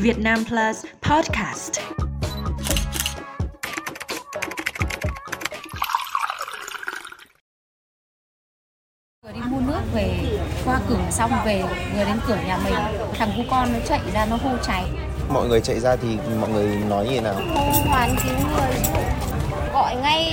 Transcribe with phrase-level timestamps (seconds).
[0.00, 1.72] Việt Nam Plus Podcast.
[9.22, 10.14] Vừa đi mua nước về
[10.64, 11.62] qua cửa xong về
[11.94, 12.74] vừa đến cửa nhà mình
[13.18, 14.84] thằng cu con nó chạy ra nó hô cháy.
[15.28, 17.34] Mọi người chạy ra thì mọi người nói như thế nào?
[17.34, 19.02] Hô hoán cứu người.
[19.72, 20.32] Gọi ngay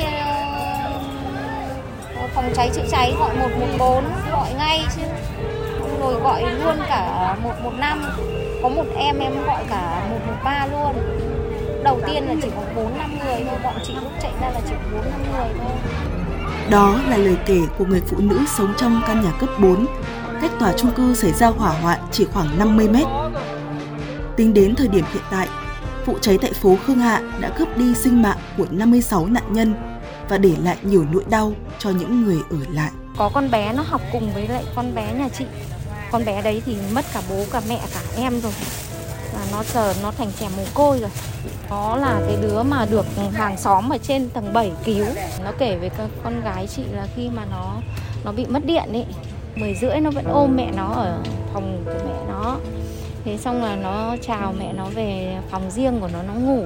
[2.15, 5.01] ờ, phòng cháy chữa cháy gọi 114 gọi ngay chứ
[6.05, 8.01] rồi gọi luôn cả 115
[8.63, 10.93] có một em em gọi cả 113 luôn.
[11.83, 13.59] Đầu tiên là chỉ có 4 5 người thôi.
[13.63, 15.77] Bọn chị lúc chạy ra là chỉ có 4 5 người thôi.
[16.69, 19.85] Đó là lời kể của người phụ nữ sống trong căn nhà cấp 4,
[20.41, 23.07] cách tòa chung cư xảy ra hỏa hoạn chỉ khoảng 50 mét.
[24.37, 25.47] Tính đến thời điểm hiện tại,
[26.05, 29.73] vụ cháy tại phố Khương Hạ đã cướp đi sinh mạng của 56 nạn nhân
[30.29, 32.91] và để lại nhiều nỗi đau cho những người ở lại.
[33.17, 35.45] có con bé nó học cùng với lại con bé nhà chị
[36.15, 38.51] con bé đấy thì mất cả bố cả mẹ cả em rồi.
[39.33, 41.09] Và nó giờ nó thành trẻ mồ côi rồi.
[41.69, 45.05] Nó là cái đứa mà được hàng xóm ở trên tầng 7 cứu.
[45.43, 47.73] Nó kể với con- con gái chị là khi mà nó
[48.23, 49.05] nó bị mất điện ấy,
[49.55, 51.17] mười rưỡi nó vẫn ôm mẹ nó ở
[51.53, 52.57] phòng của mẹ nó.
[53.25, 56.65] Thế xong là nó chào mẹ nó về phòng riêng của nó nó ngủ.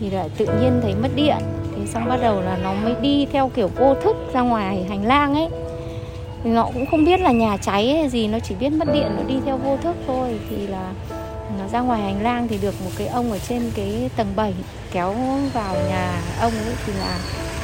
[0.00, 1.38] Thì lại tự nhiên thấy mất điện.
[1.76, 5.06] Thế xong bắt đầu là nó mới đi theo kiểu vô thức ra ngoài hành
[5.06, 5.48] lang ấy
[6.44, 9.10] thì nó cũng không biết là nhà cháy hay gì nó chỉ biết mất điện
[9.16, 10.38] nó đi theo vô thức thôi.
[10.50, 10.92] Thì là
[11.58, 14.54] nó ra ngoài hành lang thì được một cái ông ở trên cái tầng 7
[14.92, 15.14] kéo
[15.52, 17.18] vào nhà ông ấy thì là,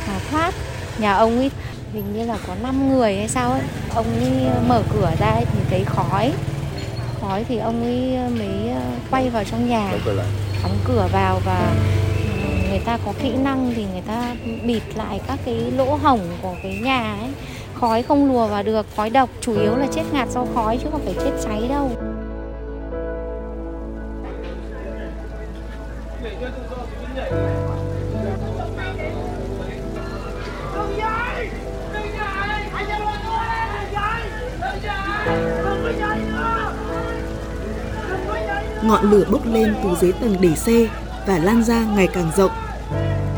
[0.08, 0.55] là thoát.
[0.98, 1.50] Nhà ông ấy
[1.92, 3.62] hình như là có 5 người hay sao ấy.
[3.94, 4.31] Ông ấy
[4.69, 6.33] mở cửa ra ấy thì thấy khói.
[7.20, 9.92] Khói thì ông ấy mới ờ, quay vào trong nhà.
[10.62, 11.75] Đóng cửa vào và
[12.16, 16.20] ừ, người ta có kỹ năng thì người ta bịt lại các cái lỗ hổng
[16.42, 17.31] của cái nhà ấy
[17.80, 20.89] khói không lùa vào được khói độc chủ yếu là chết ngạt do khói chứ
[20.92, 21.91] không phải chết cháy đâu!
[38.82, 40.87] Ngọn lửa bốc lên từ dưới tầng để xe
[41.26, 42.50] và lan ra ngày càng rộng.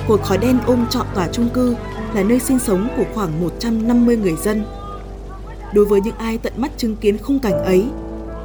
[0.08, 1.76] Cột khói đen ôm trọn tòa chung cư
[2.16, 4.64] là nơi sinh sống của khoảng 150 người dân.
[5.72, 7.86] Đối với những ai tận mắt chứng kiến khung cảnh ấy,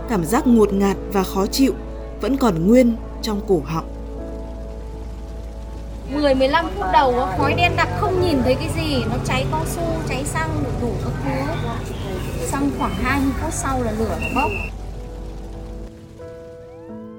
[0.10, 1.74] cảm giác ngột ngạt và khó chịu
[2.22, 3.86] vẫn còn nguyên trong cổ họng.
[6.16, 9.82] 10-15 phút đầu khói đen đặc không nhìn thấy cái gì nó cháy cao su
[10.10, 11.32] cháy xăng đủ đủ các thứ
[12.48, 14.52] xong khoảng 20 phút sau là lửa nó bốc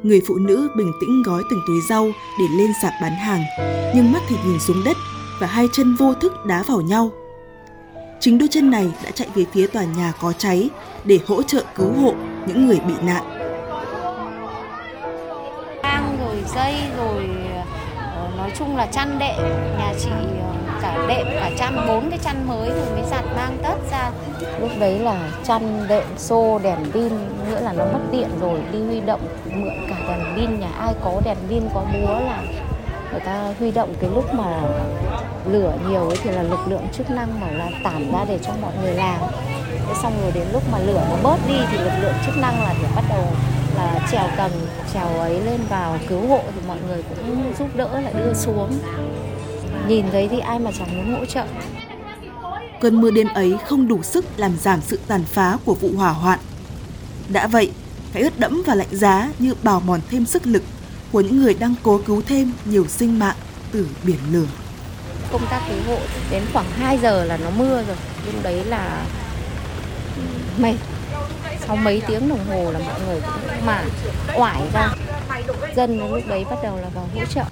[0.03, 3.43] Người phụ nữ bình tĩnh gói từng túi rau để lên sạp bán hàng,
[3.95, 4.97] nhưng mắt thì nhìn xuống đất
[5.39, 7.11] và hai chân vô thức đá vào nhau.
[8.21, 10.71] Chính đôi chân này đã chạy về phía tòa nhà có cháy
[11.05, 12.15] để hỗ trợ cứu hộ
[12.47, 13.25] những người bị nạn.
[15.83, 17.31] Hang rồi dây rồi
[17.97, 19.43] ờ, nói chung là chăn đệm
[19.79, 20.11] nhà chị
[20.41, 24.11] ờ, cả đệm cả chăn bốn cái chăn mới rồi mới giặt mang tất ra
[24.61, 27.09] lúc đấy là chăn đệm xô đèn pin
[27.49, 30.95] nghĩa là nó mất điện rồi đi huy động mượn cả đèn pin nhà ai
[31.05, 32.43] có đèn pin có búa là
[33.11, 34.63] người ta huy động cái lúc mà
[35.47, 38.53] lửa nhiều ấy thì là lực lượng chức năng bảo là tản ra để cho
[38.63, 39.21] mọi người làm
[39.87, 42.63] thế xong rồi đến lúc mà lửa nó bớt đi thì lực lượng chức năng
[42.63, 43.27] là để bắt đầu
[43.77, 44.53] là trèo tầng
[44.95, 48.79] trèo ấy lên vào cứu hộ thì mọi người cũng giúp đỡ lại đưa xuống
[49.89, 51.45] nhìn thấy thì ai mà chẳng muốn hỗ trợ
[52.83, 56.11] Cơn mưa đêm ấy không đủ sức làm giảm sự tàn phá của vụ hỏa
[56.11, 56.39] hoạn.
[57.29, 57.73] Đã vậy,
[58.13, 60.63] cái ướt đẫm và lạnh giá như bào mòn thêm sức lực
[61.13, 63.37] của những người đang cố cứu thêm nhiều sinh mạng
[63.73, 64.47] từ biển lửa
[65.33, 65.99] công tác cứu hộ
[66.31, 67.97] đến khoảng 2 giờ là nó mưa rồi.
[68.27, 69.07] Lúc đấy là
[70.17, 70.23] ừ,
[70.63, 70.75] mệt.
[71.67, 73.85] Sau mấy tiếng đồng hồ là mọi người cũng mải
[74.37, 74.95] oải ra.
[75.77, 77.45] Dân lúc đấy bắt đầu là vào hỗ trợ.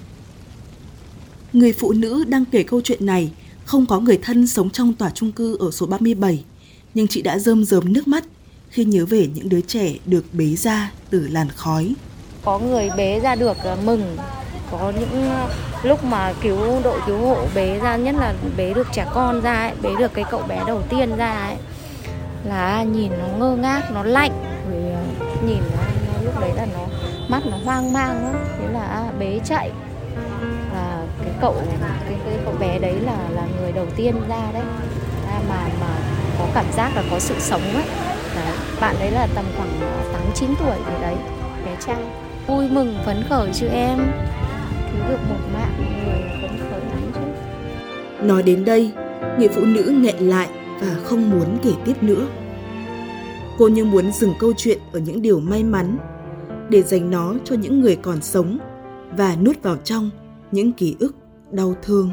[1.53, 3.31] Người phụ nữ đang kể câu chuyện này
[3.65, 6.43] không có người thân sống trong tòa chung cư ở số 37,
[6.93, 8.23] nhưng chị đã rơm rớm nước mắt
[8.69, 11.93] khi nhớ về những đứa trẻ được bế ra từ làn khói.
[12.43, 14.17] có người bế ra được là mừng
[14.71, 15.49] có những ờ,
[15.83, 19.53] lúc mà cứu đội cứu hộ bế ra nhất là bế được trẻ con ra
[19.53, 21.55] ấy, bế được cái cậu bé đầu tiên ra ấy
[22.43, 24.31] là nhìn nó ngơ ngác nó lạnh
[24.71, 26.85] rồi ờ, nhìn nó, nó lúc đấy là nó
[27.31, 28.33] mắt nó hoang mang lắm.
[28.59, 29.71] Thế là à, bế chạy.
[30.73, 31.55] Là cái cậu
[32.07, 34.63] cái, cái cậu bé đấy là là người đầu tiên ra đấy.
[35.27, 35.87] À, mà mà
[36.39, 37.85] có cảm giác là có sự sống ấy.
[38.35, 38.55] Đấy.
[38.81, 41.15] bạn đấy là tầm khoảng ờ, tám chín tuổi gì đấy
[41.65, 42.03] bé trai.
[42.47, 44.11] Vui mừng phấn khởi chứ em
[44.91, 45.73] cứu được một mạng
[46.05, 47.21] người phấn khởi lắm chứ
[48.25, 48.91] Nói đến đây,
[49.39, 50.49] người phụ nữ nghẹn lại
[50.81, 52.27] và không muốn kể tiếp nữa.
[53.57, 55.97] Cô như muốn dừng câu chuyện ở những điều may mắn
[56.69, 58.57] để dành nó cho những người còn sống
[59.17, 60.09] và nuốt vào trong
[60.51, 61.15] những ký ức
[61.51, 62.11] đau thương